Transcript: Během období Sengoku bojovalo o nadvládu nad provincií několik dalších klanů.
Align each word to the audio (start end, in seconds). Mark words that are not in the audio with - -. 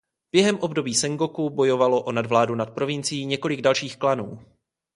Během 0.31 0.59
období 0.59 0.93
Sengoku 0.95 1.49
bojovalo 1.49 2.01
o 2.03 2.11
nadvládu 2.11 2.55
nad 2.55 2.73
provincií 2.73 3.25
několik 3.25 3.61
dalších 3.61 3.97
klanů. 3.97 4.45